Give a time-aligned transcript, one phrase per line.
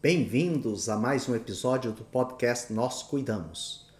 [0.00, 3.90] Bem-vindos a mais um episódio do podcast Nós Cuidamos.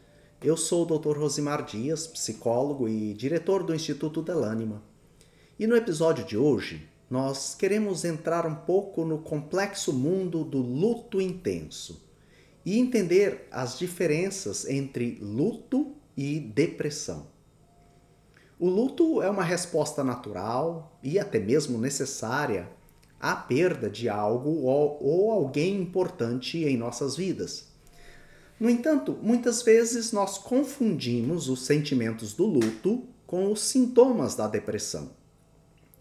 [0.40, 1.18] Eu sou o Dr.
[1.18, 4.80] Rosimar Dias, psicólogo e diretor do Instituto Delânima.
[5.58, 11.20] E no episódio de hoje, nós queremos entrar um pouco no complexo mundo do luto
[11.20, 12.08] intenso
[12.64, 17.26] e entender as diferenças entre luto e depressão.
[18.56, 22.70] O luto é uma resposta natural e até mesmo necessária
[23.24, 27.68] à perda de algo ou alguém importante em nossas vidas.
[28.60, 35.12] No entanto, muitas vezes nós confundimos os sentimentos do luto com os sintomas da depressão.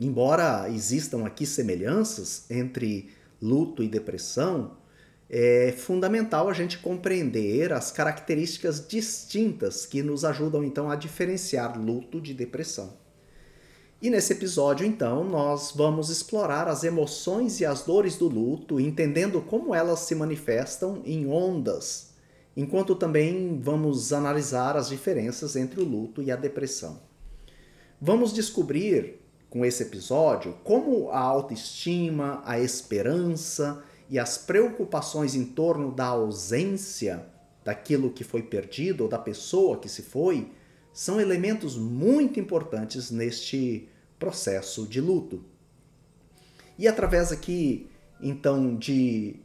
[0.02, 3.10] Embora existam aqui semelhanças entre
[3.42, 4.76] luto e depressão,
[5.30, 12.20] é fundamental a gente compreender as características distintas que nos ajudam então a diferenciar luto
[12.20, 13.02] de depressão.
[14.04, 19.40] E nesse episódio, então, nós vamos explorar as emoções e as dores do luto, entendendo
[19.40, 22.10] como elas se manifestam em ondas,
[22.54, 27.00] enquanto também vamos analisar as diferenças entre o luto e a depressão.
[28.02, 35.94] Vamos descobrir com esse episódio como a autoestima, a esperança e as preocupações em torno
[35.94, 37.26] da ausência
[37.64, 40.52] daquilo que foi perdido ou da pessoa que se foi
[40.92, 43.88] são elementos muito importantes neste
[44.24, 45.44] processo de luto.
[46.80, 47.90] E através aqui,
[48.22, 49.36] então, de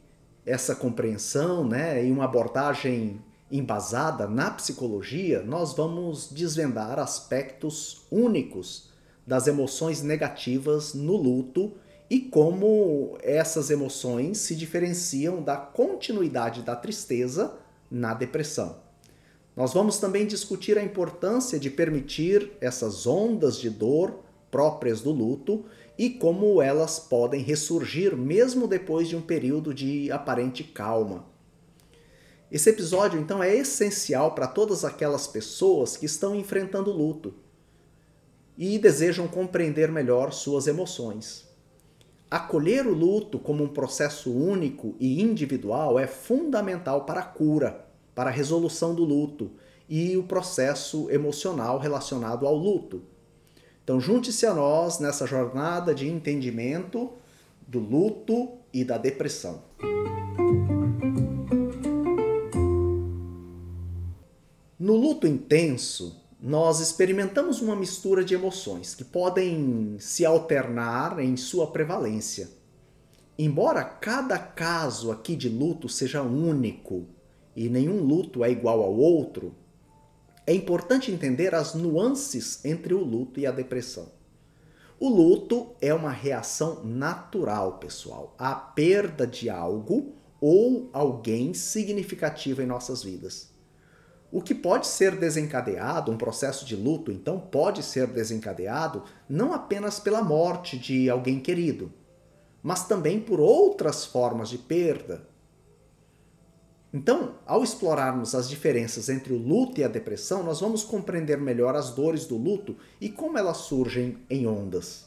[0.46, 8.90] essa compreensão né, e uma abordagem embasada na psicologia, nós vamos desvendar aspectos únicos
[9.26, 11.72] das emoções negativas no luto
[12.08, 17.58] e como essas emoções se diferenciam da continuidade da tristeza
[17.90, 18.76] na depressão.
[19.56, 25.64] Nós vamos também discutir a importância de permitir essas ondas de dor próprias do luto
[25.96, 31.26] e como elas podem ressurgir mesmo depois de um período de aparente calma.
[32.50, 37.34] Esse episódio, então, é essencial para todas aquelas pessoas que estão enfrentando luto
[38.56, 41.46] e desejam compreender melhor suas emoções.
[42.30, 48.30] Acolher o luto como um processo único e individual é fundamental para a cura, para
[48.30, 49.52] a resolução do luto
[49.88, 53.02] e o processo emocional relacionado ao luto.
[53.88, 57.10] Então, junte-se a nós nessa jornada de entendimento
[57.66, 59.62] do luto e da depressão.
[64.78, 71.68] No luto intenso, nós experimentamos uma mistura de emoções que podem se alternar em sua
[71.68, 72.50] prevalência.
[73.38, 77.06] Embora cada caso aqui de luto seja único
[77.56, 79.54] e nenhum luto é igual ao outro,
[80.48, 84.10] é importante entender as nuances entre o luto e a depressão.
[84.98, 92.66] O luto é uma reação natural, pessoal, à perda de algo ou alguém significativo em
[92.66, 93.50] nossas vidas.
[94.32, 100.00] O que pode ser desencadeado, um processo de luto, então, pode ser desencadeado não apenas
[100.00, 101.92] pela morte de alguém querido,
[102.62, 105.28] mas também por outras formas de perda.
[106.92, 111.76] Então, ao explorarmos as diferenças entre o luto e a depressão, nós vamos compreender melhor
[111.76, 115.06] as dores do luto e como elas surgem em ondas.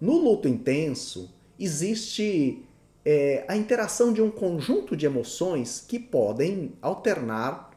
[0.00, 2.64] No luto intenso, existe
[3.04, 7.70] é, a interação de um conjunto de emoções que podem alternar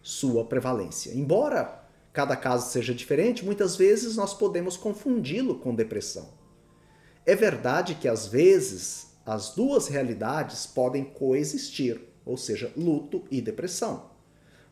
[0.00, 1.12] sua prevalência.
[1.12, 1.82] Embora
[2.12, 6.28] cada caso seja diferente, muitas vezes nós podemos confundi-lo com depressão.
[7.24, 14.10] É verdade que às vezes as duas realidades podem coexistir, ou seja, luto e depressão.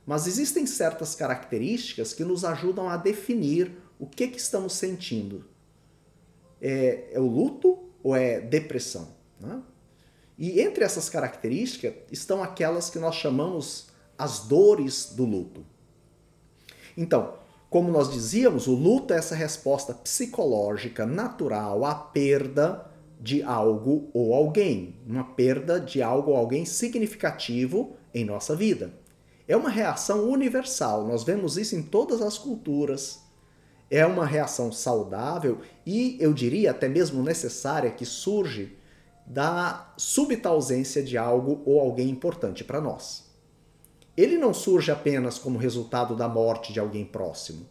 [0.06, 5.44] Mas existem certas características que nos ajudam a definir o que, que estamos sentindo.
[6.60, 9.08] É, é o luto ou é depressão?
[9.38, 9.62] Né?
[10.38, 15.64] E entre essas características estão aquelas que nós chamamos as dores do luto.
[16.96, 17.34] Então,
[17.68, 22.89] como nós dizíamos, o luto é essa resposta psicológica natural à perda
[23.20, 28.94] de algo ou alguém, uma perda de algo ou alguém significativo em nossa vida.
[29.46, 33.20] É uma reação universal, nós vemos isso em todas as culturas.
[33.90, 38.76] É uma reação saudável e, eu diria, até mesmo necessária, que surge
[39.26, 43.30] da súbita ausência de algo ou alguém importante para nós
[44.22, 47.66] ele não surge apenas como resultado da morte de alguém próximo,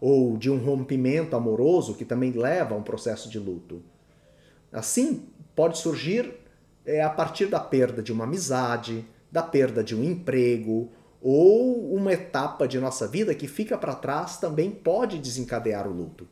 [0.00, 3.82] ou de um rompimento amoroso que também leva a um processo de luto.
[4.74, 5.22] Assim,
[5.54, 6.34] pode surgir
[6.84, 10.90] é, a partir da perda de uma amizade, da perda de um emprego,
[11.22, 16.28] ou uma etapa de nossa vida que fica para trás também pode desencadear o luto.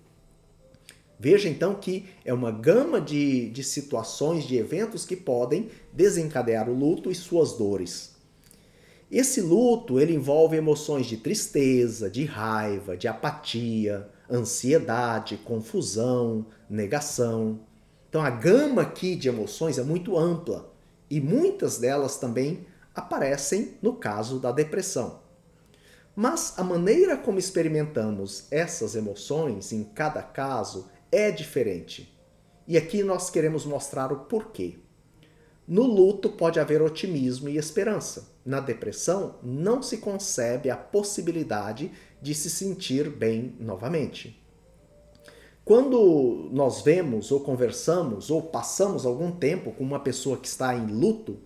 [1.19, 6.75] Veja então que é uma gama de, de situações, de eventos que podem desencadear o
[6.75, 8.17] luto e suas dores.
[9.09, 17.61] Esse luto ele envolve emoções de tristeza, de raiva, de apatia, ansiedade, confusão, negação.
[18.12, 20.70] Então a gama aqui de emoções é muito ampla
[21.09, 25.23] e muitas delas também aparecem no caso da depressão.
[26.14, 32.14] Mas a maneira como experimentamos essas emoções em cada caso é diferente.
[32.69, 34.76] E aqui nós queremos mostrar o porquê.
[35.67, 38.37] No luto pode haver otimismo e esperança.
[38.44, 44.42] Na depressão não se concebe a possibilidade de se sentir bem novamente.
[45.64, 50.87] Quando nós vemos ou conversamos ou passamos algum tempo com uma pessoa que está em
[50.87, 51.38] luto,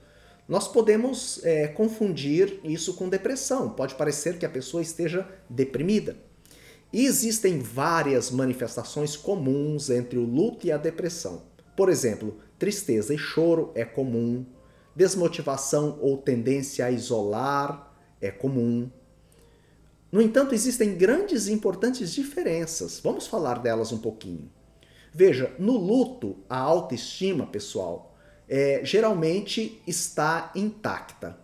[0.48, 3.70] nós podemos é, confundir isso com depressão.
[3.70, 6.16] Pode parecer que a pessoa esteja deprimida.
[6.92, 11.42] E existem várias manifestações comuns entre o luto e a depressão.
[11.76, 14.46] Por exemplo, tristeza e choro é comum,
[14.94, 18.88] desmotivação ou tendência a isolar é comum.
[20.10, 23.00] No entanto, existem grandes e importantes diferenças.
[23.02, 24.50] Vamos falar delas um pouquinho.
[25.12, 28.14] Veja, no luto, a autoestima pessoal
[28.48, 31.38] é, geralmente está intacta.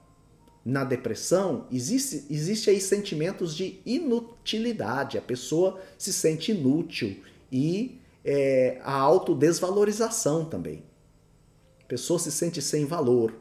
[0.65, 7.21] Na depressão, existe, existe aí sentimentos de inutilidade, a pessoa se sente inútil
[7.51, 10.85] e é, a autodesvalorização também.
[11.83, 13.35] A pessoa se sente sem valor.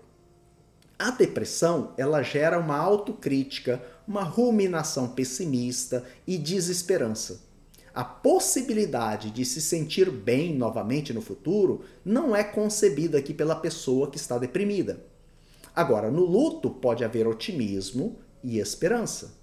[0.98, 7.52] A depressão, ela gera uma autocrítica, uma ruminação pessimista e desesperança
[7.94, 14.10] a possibilidade de se sentir bem novamente no futuro não é concebida aqui pela pessoa
[14.10, 15.04] que está deprimida.
[15.76, 19.34] Agora, no luto pode haver otimismo e esperança.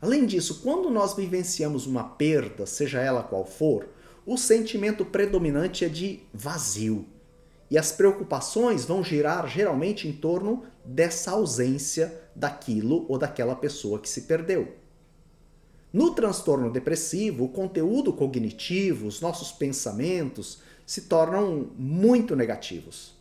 [0.00, 3.88] Além disso, quando nós vivenciamos uma perda, seja ela qual for,
[4.26, 7.06] o sentimento predominante é de vazio.
[7.70, 14.08] E as preocupações vão girar geralmente em torno dessa ausência daquilo ou daquela pessoa que
[14.08, 14.72] se perdeu.
[15.92, 23.16] No transtorno depressivo, o conteúdo cognitivo, os nossos pensamentos se tornam muito negativos.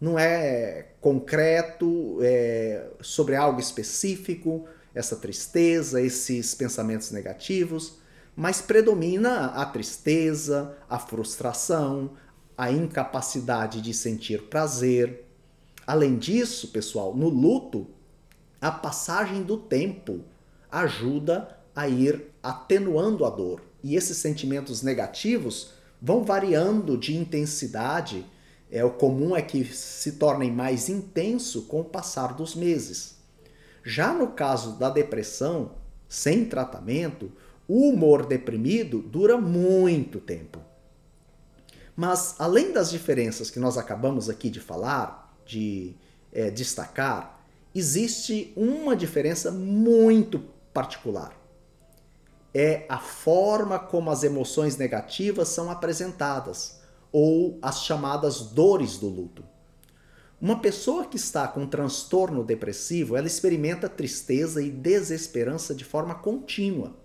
[0.00, 7.98] Não é concreto é, sobre algo específico, essa tristeza, esses pensamentos negativos,
[8.34, 12.12] mas predomina a tristeza, a frustração,
[12.56, 15.26] a incapacidade de sentir prazer.
[15.86, 17.88] Além disso, pessoal, no luto,
[18.60, 20.20] a passagem do tempo
[20.70, 23.62] ajuda a ir atenuando a dor.
[23.82, 28.24] E esses sentimentos negativos vão variando de intensidade.
[28.70, 33.16] É, o comum é que se tornem mais intenso com o passar dos meses.
[33.84, 35.72] Já no caso da depressão,
[36.08, 37.32] sem tratamento,
[37.66, 40.60] o humor deprimido dura muito tempo.
[41.94, 45.94] Mas, além das diferenças que nós acabamos aqui de falar, de
[46.32, 47.44] é, destacar,
[47.74, 50.40] existe uma diferença muito
[50.72, 51.42] particular
[52.54, 56.80] é a forma como as emoções negativas são apresentadas,
[57.10, 59.44] ou as chamadas dores do luto.
[60.40, 66.96] Uma pessoa que está com transtorno depressivo, ela experimenta tristeza e desesperança de forma contínua.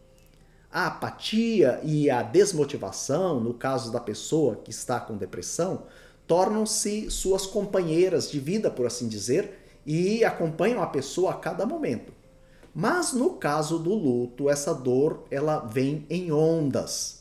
[0.71, 5.83] A apatia e a desmotivação, no caso da pessoa que está com depressão,
[6.27, 12.13] tornam-se suas companheiras de vida, por assim dizer, e acompanham a pessoa a cada momento.
[12.75, 17.17] Mas no caso do luto, essa dor ela vem em ondas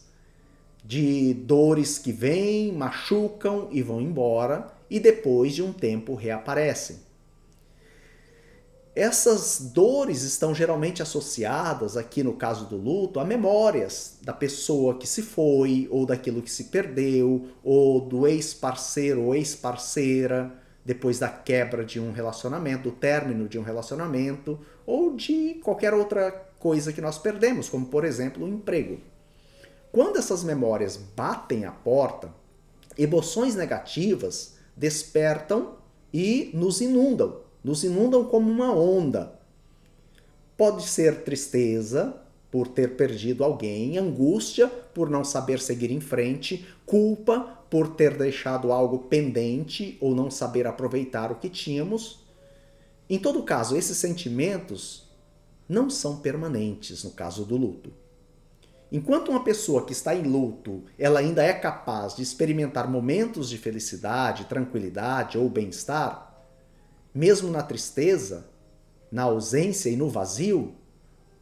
[0.85, 7.06] de dores que vêm, machucam e vão embora e depois de um tempo reaparecem.
[8.97, 15.07] Essas dores estão geralmente associadas, aqui no caso do luto, a memórias da pessoa que
[15.07, 20.51] se foi, ou daquilo que se perdeu, ou do ex-parceiro ou ex-parceira,
[20.83, 26.31] depois da quebra de um relacionamento, do término de um relacionamento, ou de qualquer outra
[26.59, 28.99] coisa que nós perdemos, como por exemplo o emprego.
[29.93, 32.33] Quando essas memórias batem à porta,
[32.97, 35.75] emoções negativas despertam
[36.15, 39.41] e nos inundam, nos inundam como uma onda.
[40.57, 42.17] Pode ser tristeza
[42.49, 48.71] por ter perdido alguém, angústia por não saber seguir em frente, culpa por ter deixado
[48.71, 52.25] algo pendente ou não saber aproveitar o que tínhamos.
[53.11, 55.11] Em todo caso, esses sentimentos
[55.69, 57.93] não são permanentes no caso do luto.
[58.93, 63.59] Enquanto uma pessoa que está em luto, ela ainda é capaz de experimentar momentos de
[63.59, 66.26] felicidade, tranquilidade ou bem-estar,
[67.17, 68.45] mesmo na tristeza,
[69.11, 70.75] na ausência e no vazio,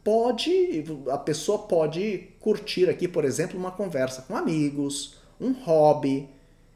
[0.01, 6.29] pode, a pessoa pode curtir aqui, por exemplo, uma conversa com amigos, um hobby,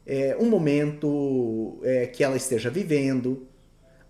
[0.06, 3.46] é, um momento é, que ela esteja vivendo.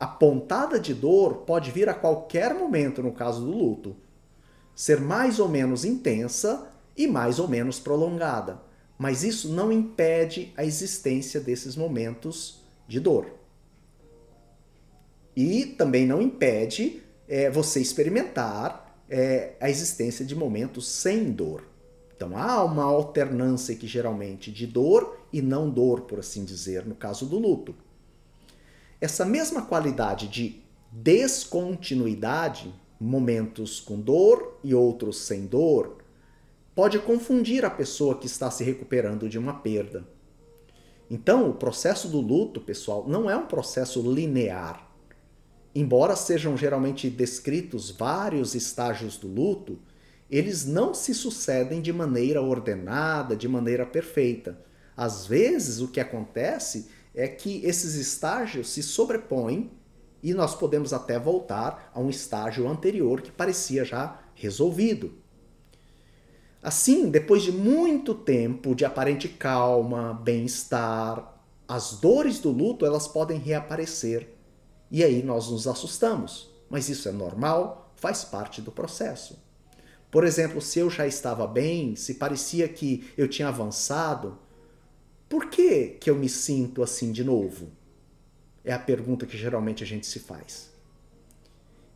[0.01, 3.95] A pontada de dor pode vir a qualquer momento no caso do luto,
[4.75, 8.61] ser mais ou menos intensa e mais ou menos prolongada,
[8.99, 13.40] mas isso não impede a existência desses momentos de dor.
[15.41, 21.65] E também não impede é, você experimentar é, a existência de momentos sem dor.
[22.15, 26.95] Então há uma alternância aqui geralmente de dor e não dor, por assim dizer, no
[26.95, 27.75] caso do luto.
[29.01, 30.61] Essa mesma qualidade de
[30.93, 36.05] descontinuidade, momentos com dor e outros sem dor,
[36.75, 40.07] pode confundir a pessoa que está se recuperando de uma perda.
[41.11, 44.90] Então, o processo do luto, pessoal, não é um processo linear.
[45.75, 49.79] Embora sejam geralmente descritos vários estágios do luto,
[50.29, 54.61] eles não se sucedem de maneira ordenada, de maneira perfeita.
[54.97, 59.71] Às vezes, o que acontece é que esses estágios se sobrepõem
[60.23, 65.15] e nós podemos até voltar a um estágio anterior que parecia já resolvido.
[66.63, 73.39] Assim, depois de muito tempo de aparente calma, bem-estar, as dores do luto elas podem
[73.39, 74.40] reaparecer
[74.91, 76.51] e aí nós nos assustamos.
[76.69, 79.39] Mas isso é normal, faz parte do processo.
[80.11, 84.39] Por exemplo, se eu já estava bem, se parecia que eu tinha avançado,
[85.29, 87.71] por que, que eu me sinto assim de novo?
[88.65, 90.71] É a pergunta que geralmente a gente se faz.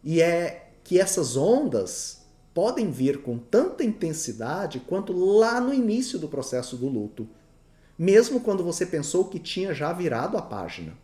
[0.03, 6.29] E é que essas ondas podem vir com tanta intensidade quanto lá no início do
[6.29, 7.29] processo do luto,
[7.99, 10.97] mesmo quando você pensou que tinha já virado a página.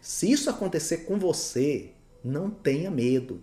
[0.00, 1.92] Se isso acontecer com você,
[2.24, 3.42] não tenha medo.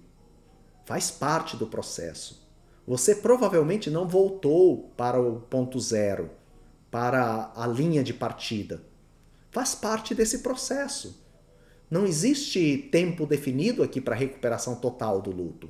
[0.86, 2.48] Faz parte do processo.
[2.88, 6.32] Você provavelmente não voltou para o ponto zero,
[6.90, 8.82] para a linha de partida.
[9.52, 11.24] Faz parte desse processo.
[11.92, 15.70] Não existe tempo definido aqui para recuperação total do luto.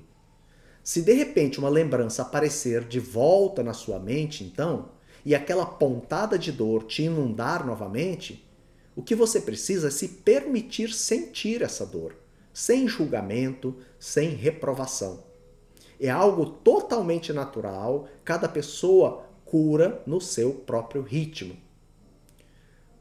[0.84, 4.90] Se de repente uma lembrança aparecer de volta na sua mente, então,
[5.26, 8.47] e aquela pontada de dor te inundar novamente,
[8.98, 12.16] o que você precisa é se permitir sentir essa dor,
[12.52, 15.24] sem julgamento, sem reprovação.
[16.00, 21.56] É algo totalmente natural, cada pessoa cura no seu próprio ritmo.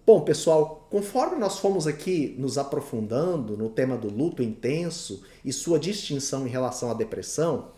[0.05, 5.79] Bom, pessoal, conforme nós fomos aqui nos aprofundando no tema do luto intenso e sua
[5.79, 7.71] distinção em relação à depressão,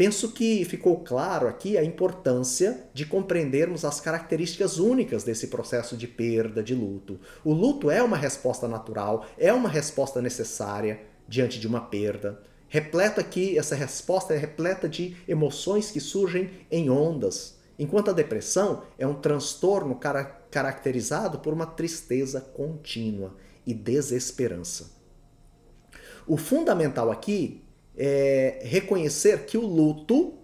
[0.00, 6.08] Penso que ficou claro aqui a importância de compreendermos as características únicas desse processo de
[6.08, 7.20] perda, de luto.
[7.44, 12.40] O luto é uma resposta natural, é uma resposta necessária diante de uma perda.
[12.66, 18.84] Repleto aqui, essa resposta é repleta de emoções que surgem em ondas, enquanto a depressão
[18.98, 24.92] é um transtorno cara caracterizado por uma tristeza contínua e desesperança.
[26.26, 27.62] O fundamental aqui
[27.96, 30.34] é reconhecer que o luto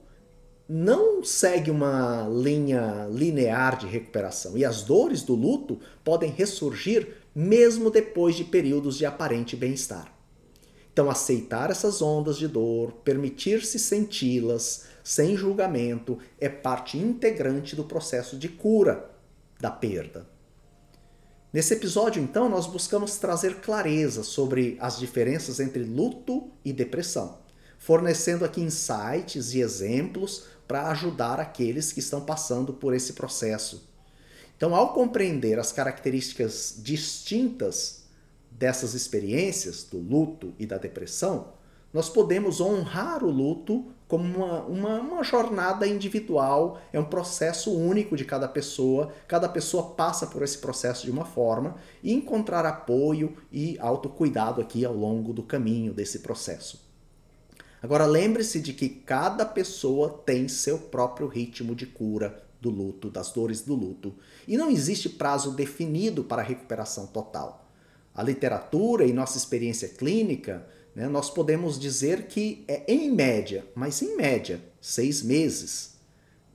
[0.69, 7.91] não segue uma linha linear de recuperação e as dores do luto podem ressurgir mesmo
[7.91, 10.13] depois de períodos de aparente bem-estar.
[10.93, 18.39] Então, aceitar essas ondas de dor, permitir-se senti-las sem julgamento, é parte integrante do processo
[18.39, 19.11] de cura
[19.61, 20.27] da perda.
[21.53, 27.39] Nesse episódio, então, nós buscamos trazer clareza sobre as diferenças entre luto e depressão,
[27.79, 33.89] fornecendo aqui insights e exemplos para ajudar aqueles que estão passando por esse processo.
[34.57, 38.05] Então, ao compreender as características distintas
[38.51, 41.53] dessas experiências, do luto e da depressão,
[41.93, 48.17] nós podemos honrar o luto como uma, uma, uma, jornada individual, é um processo único
[48.17, 53.37] de cada pessoa, cada pessoa passa por esse processo de uma forma e encontrar apoio
[53.51, 56.87] e autocuidado aqui ao longo do caminho desse processo.
[57.83, 63.33] Agora lembre-se de que cada pessoa tem seu próprio ritmo de cura do luto, das
[63.33, 64.15] dores do luto,
[64.47, 67.69] e não existe prazo definido para a recuperação total.
[68.15, 74.01] A literatura e nossa experiência clínica né, nós podemos dizer que é em média, mas
[74.01, 75.97] em média, seis meses.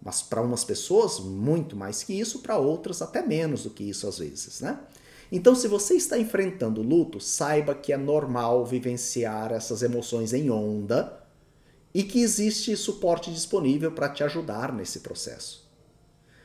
[0.01, 4.07] Mas para umas pessoas, muito mais que isso, para outras, até menos do que isso
[4.07, 4.59] às vezes.
[4.59, 4.79] Né?
[5.31, 11.21] Então, se você está enfrentando luto, saiba que é normal vivenciar essas emoções em onda
[11.93, 15.69] e que existe suporte disponível para te ajudar nesse processo.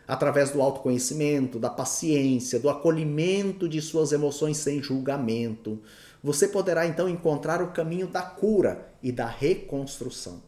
[0.06, 5.80] Através do autoconhecimento, da paciência, do acolhimento de suas emoções sem julgamento,
[6.23, 10.42] você poderá então encontrar o caminho da cura e da reconstrução.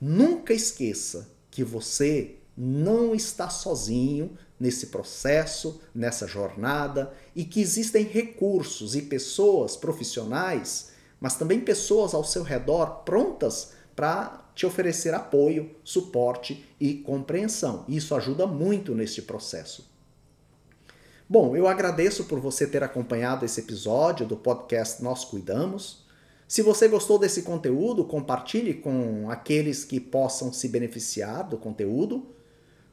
[0.00, 8.94] Nunca esqueça que você não está sozinho nesse processo, nessa jornada e que existem recursos
[8.94, 10.90] e pessoas profissionais,
[11.20, 17.84] mas também pessoas ao seu redor prontas para te oferecer apoio, suporte e compreensão.
[17.88, 19.91] Isso ajuda muito neste processo.
[21.32, 26.04] Bom, eu agradeço por você ter acompanhado esse episódio do podcast Nós Cuidamos.
[26.46, 32.26] Se você gostou desse conteúdo, compartilhe com aqueles que possam se beneficiar do conteúdo.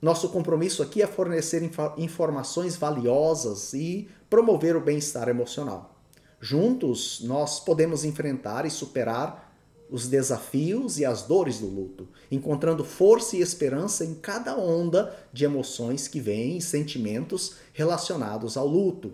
[0.01, 5.99] Nosso compromisso aqui é fornecer informações valiosas e promover o bem-estar emocional.
[6.39, 9.48] Juntos, nós podemos enfrentar e superar
[9.89, 15.45] os desafios e as dores do luto, encontrando força e esperança em cada onda de
[15.45, 19.13] emoções que vêm e sentimentos relacionados ao luto.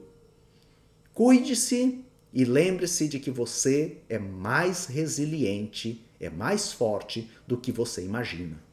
[1.13, 2.03] Cuide-se
[2.33, 8.64] e lembre-se de que você é mais resiliente, é mais forte do que você imagina.